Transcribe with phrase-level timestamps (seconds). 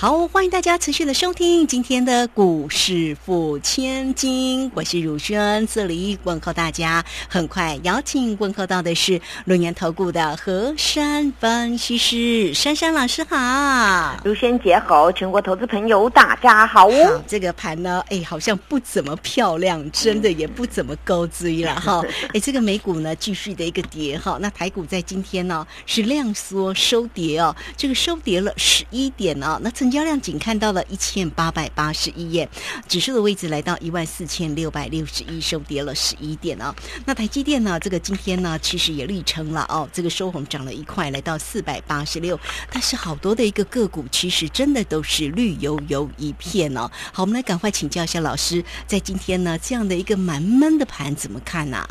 [0.00, 7.04] 好，欢迎大家持续的收听今天的股市付千金，我是汝轩，这里问候大家。
[7.28, 16.88] 很快邀请问候到的是龙岩投顾的何山分析师珊珊老师好，汝轩姐好，全国投资朋友大家好。
[16.88, 16.90] 好，
[17.26, 22.00] 这个盘呢，哎，好像不怎么漂亮，真的也不怎么高追了哈。
[22.32, 29.87] 哎，这个美股呢继续的一个跌哈，那台股在今天呢是量缩收跌哦，这个收跌了十一点哦，那曾。
[29.88, 32.46] 成交量仅看到了一千八百八十一页，
[32.86, 36.74] 指数的位置来到一万四千六百六十一，收跌了十一点哦。
[37.06, 37.80] 那台积电呢？
[37.80, 42.38] 这个今天呢，其实也力撑了哦，这个收红涨了一块，来到四百八十六。
[42.70, 46.90] 但是好多的一个个股，其实真的都是绿油油一片哦。
[47.10, 51.88] 好，我们来赶快请教一下老师，在今天呢这样的一个蛮闷的盘怎么看呢？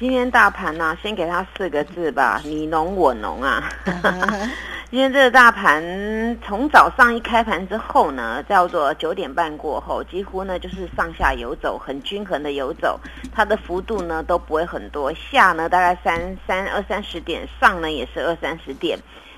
[0.00, 3.70] 今天大盘呢，先给它四个字吧，你侬我侬啊。
[4.94, 13.00] 今天这个大盘从早上一开盘之后呢，叫做九点半过后，几乎呢就是上下游走，很均衡的游走，
[13.34, 18.96] 它的幅度呢都不会很多，下呢大概三三二三十点，上呢也是二三十点。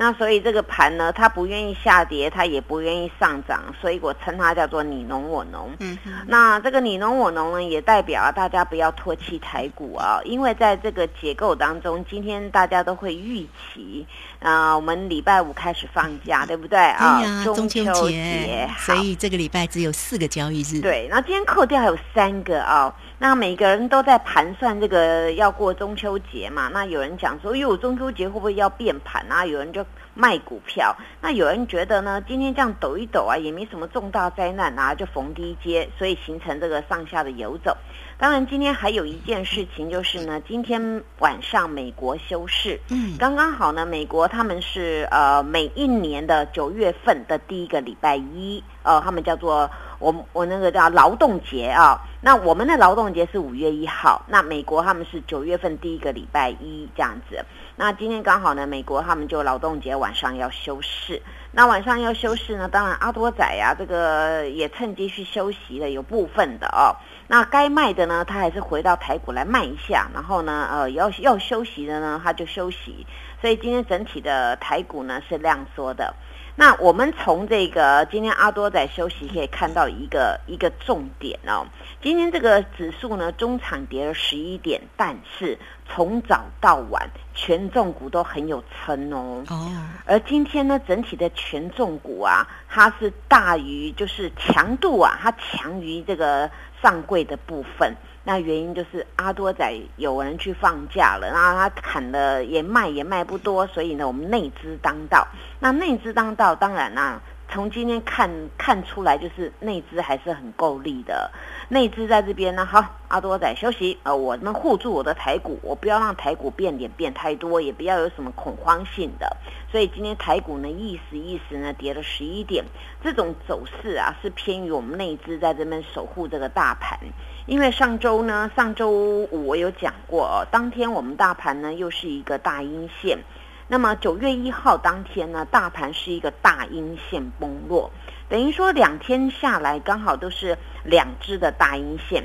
[0.00, 5.72] 那所以这个盘呢，它不愿意下跌，它也不愿意上涨，所以我称它叫做你侬我侬。
[5.80, 14.06] 嗯，那这个你侬我侬呢，也代表大家不要唾弃台股啊，因为在这个结构当中，今天大家都会预期
[14.38, 17.42] 啊，我们礼拜五开始放假，对不对啊？
[17.42, 20.80] 中秋节，所以这个礼拜只有四个交易日。
[20.80, 22.94] 对，那今天扣掉还有三个啊。
[23.20, 26.70] 那每个人都在盘算这个要过中秋节嘛？
[26.72, 29.44] 那有人讲说，哟，中秋节会不会要变盘啊？
[29.44, 29.84] 有人就
[30.18, 30.96] 卖股票。
[31.22, 37.76] 那有人觉得呢，今天这样抖一抖啊，也没什么重大灾难啊，就逢低接，所以形成这个上下的游走。
[38.18, 49.70] 当然，今天还有一件事情就是呢，今天晚上美国休市，嗯，刚刚好呢，美国他们是呃每一年的九月份的第一个礼拜一，呃，他们叫做。
[50.00, 57.44] 我我那个叫劳动节啊，那我们的劳动节是五月一号，那美国他们是九月份第一个礼拜一这样子。
[57.80, 61.22] 那今天刚好呢，美国他们就劳动节晚上要休市，
[61.52, 66.98] 那晚上要休市呢，当然阿多仔呀，这个也趁机去休息了，有部分的哦。
[67.28, 73.06] 那该卖的呢，他还是回到台股来卖一下，然后呢，呃，要要休息的呢，他就休息。
[73.40, 76.12] 所以今天整体的台股呢是量缩的。
[76.60, 81.64] 那我们从这个今天阿多在休息可以看到一个一个重点哦。
[82.02, 85.56] 今天这个指数呢，中场跌了十一点，但是
[85.88, 89.44] 从早到晚，权重股都很有撑哦。
[89.48, 89.70] 哦。
[90.04, 96.50] 而今天呢，整体的权重股啊，它是大于就是强度啊，它强于这个
[96.82, 97.94] 上柜的部分。
[98.28, 105.26] 那原因就是阿多仔有人去放假了，然后他砍了也卖也卖不多，所以呢，我们内资当道。
[105.60, 111.30] 那内资当道，当然啦，从今天看看出来，就是内资还是很够力的。
[111.70, 119.36] 内资在这边呢，好，阿多仔休息，呃，我们护住我的台股，我不要让台股变脸变太多，也不要有什么恐慌性的。
[119.72, 122.64] 所以今天台股呢，意思意思呢，跌了十一点，
[123.02, 126.98] 这种走势啊，是偏于我们内资在这边守护这个大盘。
[127.46, 133.18] 因为上周呢，上周五我有讲过哦，当天我们大盘呢又是一个大阴线，
[133.68, 137.90] 那么九月一号当天呢，大盘是一个大阴线崩落，
[138.28, 142.24] 等于说两天下来刚好都是两只的大阴线。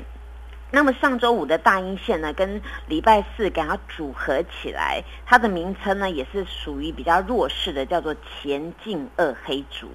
[0.70, 9.88] 那么上周五的大阴线呢，跟礼拜四给它组合起来，它的名称呢也是属于比较弱势的，叫做前进二黑竹。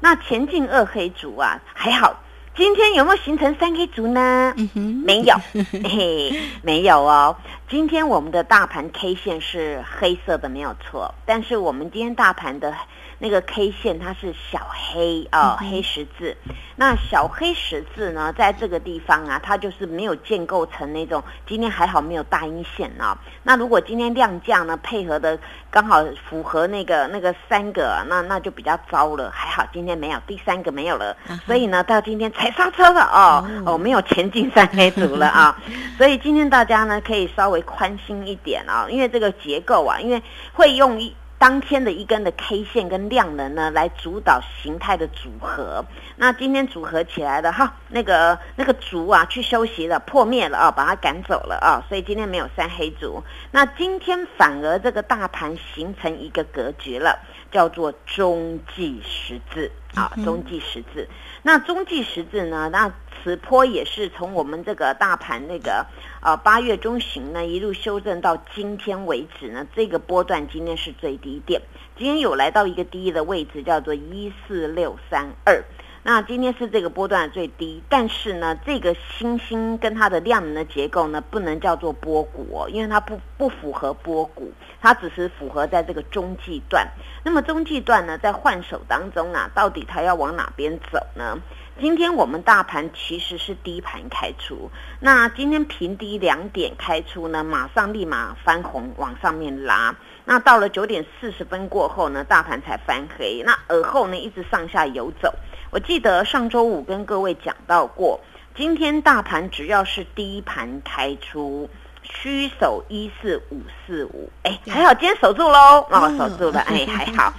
[0.00, 2.20] 那前进二黑竹啊，还好。
[2.56, 4.52] 今天有没有形成三黑族呢？
[4.56, 5.34] 嗯没有，
[5.88, 7.36] 嘿，没有哦。
[7.70, 11.14] 今天我们的大盘 K 线是黑色的，没有错。
[11.24, 12.74] 但是我们今天大盘的。
[13.22, 16.34] 那个 K 线它是小黑啊，黑十字。
[16.74, 21.22] 那小黑十字呢，在这个地方啊，它就是没有建构成那种。
[21.46, 23.18] 今天还好没有大阴线啊。
[23.42, 25.38] 那如果今天量价呢，配合的
[25.70, 29.30] 刚好符合那个那个三个，那那就比较糟了。
[29.30, 31.14] 还好今天没有第三个没有了，
[31.44, 35.60] 所以呢，到今天踩刹车了哦哦，没有前进三黑组了啊。
[35.98, 40.22] 所以今天大家呢可以稍微宽心一点啊，因为这个结构啊，因为
[40.54, 41.14] 会用一。
[41.40, 45.82] 当天的一根的 K 线跟量能呢，来主导形态的组合。
[46.16, 53.22] 那今天组合起来的哈，那个那个竹啊，去休息了，破灭了啊，把它赶走了啊，所以今天没有三黑竹。
[53.52, 57.18] 那今天反而这个大盘形成一个格局了，
[57.50, 61.08] 叫做中继十字啊，中继十字。
[61.40, 62.92] 那中继十字呢，那
[63.22, 65.86] 此波也是从我们这个大盘那个
[66.22, 71.60] 呃八月中旬呢，一路修正到今天为止呢，这个波段今天是最低点，
[71.96, 75.62] 今天有来到一个低的位置，叫做一四六三二。
[76.02, 84.50] 那今天是这个波段的最低，但是呢，这个星星跟它的量能的结构呢，不能叫做波谷哦，因为它不不符合波谷，
[84.80, 86.88] 它只是符合在这个中继段。
[87.22, 91.38] 那么中继段呢，在换手当中啊，到底它要往哪边走呢？
[91.78, 94.70] 今天我们大盘其实是低盘开出，
[95.00, 99.94] 那今天平低两点开出呢，马上立马翻红往上面拉。
[100.26, 103.42] 那到了九点四十分过后呢，大盘才翻黑。
[103.46, 105.34] 那而后呢，一直上下游走。
[105.70, 108.20] 我记得上周五跟各位讲到过，
[108.54, 111.70] 今天大盘只要是低盘开出，
[112.02, 117.32] 虚守一四五四五，哎，还好今天守住喽，哦，守住了，哎， 还好。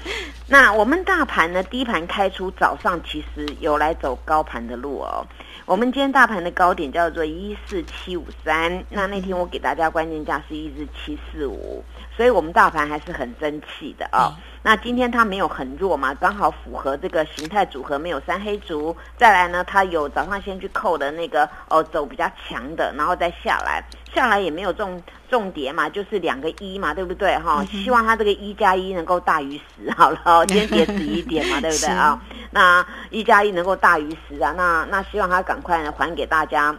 [0.48, 5.26] 那我们大盘呢，低盘开出，早上其实有来走高盘的路哦。
[5.66, 11.84] 我们今天大盘的高点叫做一四七五三，那那天我给大家关键价是一四七四五，
[12.16, 14.36] 所以我们大盘还是很争气的啊。
[14.64, 18.96] 那今天它没有很弱嘛，刚好符合这个形态组合，没有三黑竹。
[19.18, 27.66] 再来呢，它有早上先去扣的那个哦，走比较强的，然后再下来，下来也没有重重叠嘛，就是两个一嘛，对不对哈？
[27.72, 32.22] 希望它这个一加一能够大于十好了， 今天跌十一点嘛，对不对啊？
[32.52, 36.76] 那一加一能够大于十啊，那那希望它赶快还给大家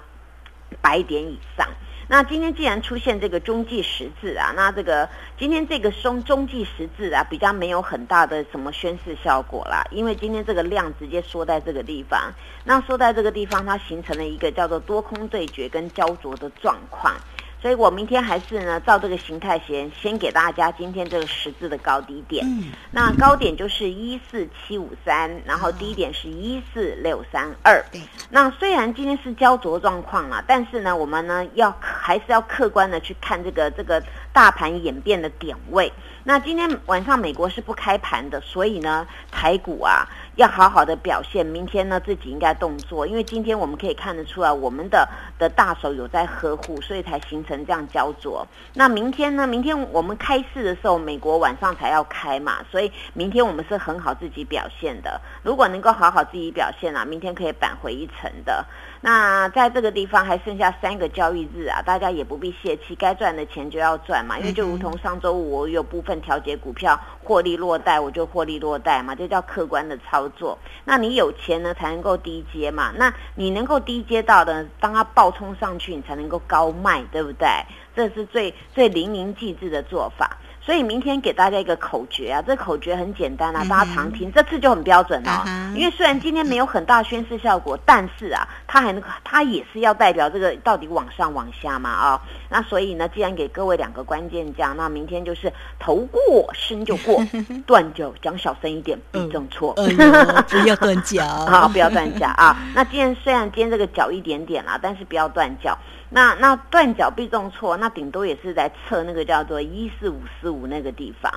[0.81, 1.67] 百点以上。
[2.13, 12.31] 那今天既然出现这个中继十字啊，那这个今天这个中中继十字啊，比较没有很大的什么宣示效果啦，因为今天这个量直接缩在这个地方，
[12.65, 17.15] 那缩在这个地方，它形成了一个叫做多空对决跟焦灼的状况。
[17.63, 22.45] 所以我明天还是呢，照这个形态先先给大家今天这个十字的高低点。
[22.45, 27.81] 嗯，那高点就是一四七五三，然后低点是一四六三二。
[27.93, 28.01] 对，
[28.31, 35.93] 那虽然今天是焦灼状况了，但是呢，我们呢要还是要客观的去看这个这个大盘演变的点位。
[36.25, 40.09] 那今天晚上美国是不开盘的，所以呢，台股啊。
[40.37, 45.07] 要好好的表现，明天呢自己应该动作，因为今天我们可以看得出来，我们的
[45.39, 48.47] 的大手有在呵护，所以才形成这样焦灼。
[48.75, 49.47] 那明天呢？
[49.47, 55.21] 明天我们开市的时候，美国晚上才要开嘛，所以明天我们是很好自己表现的。
[55.43, 58.65] 如果能够好好自己表现啊，明天可以扳回一城的。
[59.05, 64.39] 那在这个地方还剩下三个交易日啊，大家也不必泄气，该赚的钱就要赚嘛。
[64.39, 70.59] 因为就如同上周五我有部分调节股票获利落袋，我就获利落袋嘛，这叫客观的操作。
[70.85, 77.49] 那你有钱呢才能够低接嘛，那你能够低接到的，当它暴冲上去，你才能够高卖，对不对？
[77.95, 80.39] 这是最最淋漓尽致的做法。
[80.65, 85.43] 所以明天给大家一个口诀啊，这口诀很简单啊，大家常听，这次就很标准哦。
[85.75, 92.23] 因为虽然今天没有很大宣示效果，但是啊，它还能，它也是要代表这个到底往上往下嘛啊。
[92.49, 97.23] 那所以呢，既然给各位两个关键价，那明天就是头过身就过，
[97.67, 99.75] 断脚讲小声一点，避重错，
[100.49, 102.57] 不要断脚啊，不要断脚啊。
[102.75, 105.77] 那既然虽然今天这个脚一点点啦，但是不要断脚。
[106.09, 111.31] 那那断脚必中错，那顶多也是在测那个叫做一四五四五那个地方。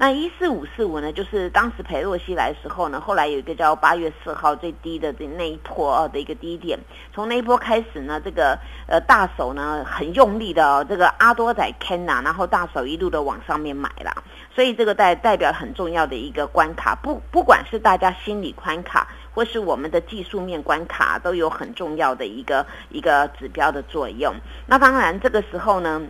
[0.00, 6.78] 那一四五四五呢，就是当时裴洛西来的时候呢，后来有一个叫八月四号最低的那一波哦的一个低点，
[7.12, 8.56] 从那一波开始呢，这个
[8.86, 14.22] 呃大手呢很用力的哦，这个阿多仔 Ken 呐，然后大手一路的往上面买了，
[14.54, 19.08] 所以这个代代表很重要的一个关卡，不不管是大家心理关卡。
[19.34, 24.34] 或是我们的技术面关卡都有很重要的一个一个指标的作用。
[24.66, 26.02] 那当然，这个时候呢，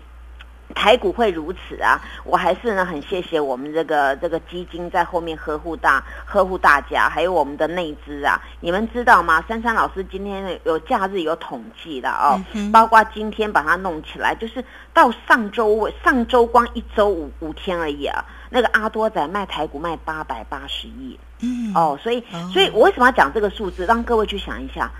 [0.74, 8.40] 台股会如此啊，我还是呢很谢谢我们这个这个基金在后面呵护大呵护大家，还有我们的内资啊。
[8.60, 9.42] 你们知道吗？
[9.48, 12.38] 珊珊老师今天有假日有统计的哦，
[12.72, 18.24] 包括今天把它弄起来，就是到上周上周光一周五五天而已啊。
[18.50, 23.84] 那个阿多仔卖台股卖八百八十亿，嗯，哦，所以，所以我为什么要讲这个数字？
[23.84, 24.90] 让各位去想一下，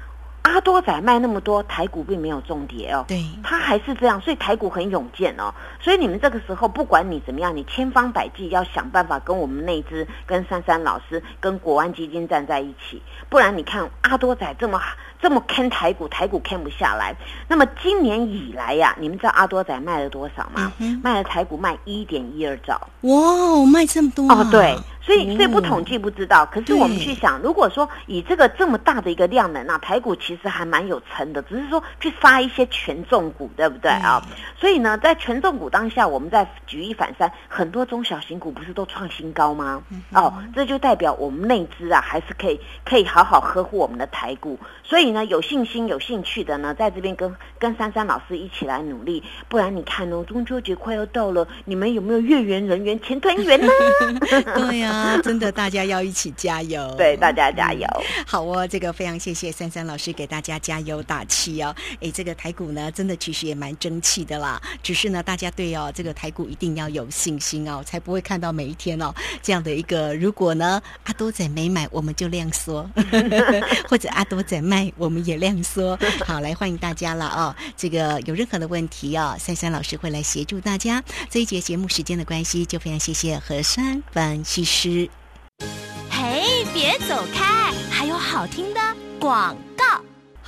[0.49, 5.53] 阿多仔卖那么多，台股并没有重跌哦，对，它还是这样，所以台股很勇健哦。
[5.81, 14.81] 所以你们这个时候，不管你怎么样，你千方百计要想办法跟我们内资、跟珊珊老师、跟国安基金站在一起，不然你看阿多仔这么
[15.21, 17.15] 这么坑台股，台股坑不下来。
[17.49, 20.73] 那么今年以来呀，你们知道阿多仔卖了多少吗？
[21.03, 22.81] 卖了台股卖一点一二兆。
[23.03, 24.77] 哇，卖这么多哦，对。
[25.01, 26.45] 所以，所以不统计不知道。
[26.53, 34.23] 可是我们去想，如果说以这个这么大的一个量能啊，台股其实还蛮有撑的，只是说去杀一些权重股，对不对啊？
[34.61, 39.83] 所以呢，在权重股当下，我们在举一反三，很多中小型股不是都创新高吗？
[40.13, 44.59] 哦，这就代表我们内资啊，还是可以可以好好呵护我们的台股。
[44.85, 49.23] 所以呢，有信心、有兴趣的呢，在这边跟跟珊珊老师一起来努力。
[49.49, 53.69] 不然你看哦，中秋节快要到了，你们有没有月圆人圆钱团圆呢？
[54.55, 54.89] 对呀。
[54.99, 56.95] 啊，真的，大家要一起加油！
[56.97, 57.87] 对，大家加油！
[58.27, 61.75] 好哦，这个非常谢谢珊珊老师给大家加油打气哦。
[62.01, 64.61] 哎，这个台股呢，真的其实也蛮争气的啦。
[64.83, 70.15] 只是呢，大家对哦，这个台股一定要有信心哦，才不会看到每一天哦这样的一个。
[70.17, 72.85] 如果呢，阿多仔没买，我们就量缩；
[73.89, 75.99] 或者阿多仔卖，我们也亮说。
[76.27, 77.55] 好，来欢迎大家了哦。
[77.77, 81.03] 这个有任何的问题哦，珊珊老师会来协助大家。
[81.31, 85.09] 这一节节目时间的关系，就非常谢谢何珊分析师。
[86.11, 87.73] 嘿，别走开！
[87.91, 88.81] 还有好听的
[89.21, 89.57] 广。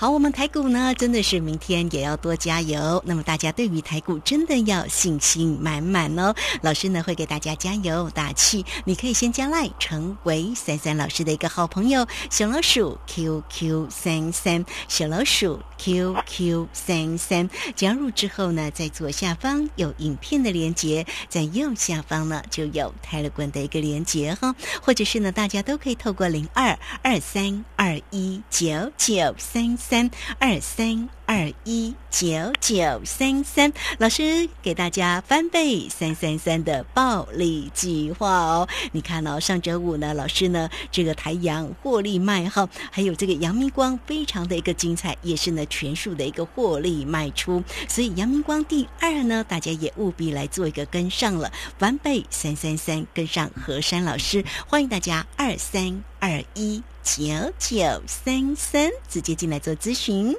[0.00, 3.02] 好，我们台股呢，真的是明天也要多加油。
[3.04, 6.34] 那么大家对于台股真的要信心满满哦。
[6.62, 17.48] 老师呢会给大家加油打气，你可以先加赖成为三三老师的一个好朋友，小老鼠 QQ 三三，小老鼠 QQ 三三。
[17.74, 29.70] 加入之后呢，在左下方有影片的连接，在右下方呢就有泰勒管的一个连接哈，或者是呢，大家都可以透过零二二三二一九九三。
[29.76, 32.26] 三二三二一九
[32.60, 38.68] 九三三，老师给大家翻倍三三三的暴利计划哦。
[38.90, 47.62] 你看哦，上周五呢，老师呢这个太阳获利卖哈，还有这个阳明光非常的一个精彩，也是呢全数的一个获利卖出。
[47.88, 56.82] 所以阳明光第二呢，大家也务必来做一个跟上了翻倍三三三，跟上何山老师，欢迎大家二三二一。
[57.02, 57.22] 九
[57.58, 60.36] 九三三，直接进来做咨询。